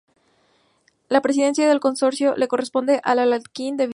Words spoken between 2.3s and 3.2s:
le corresponde a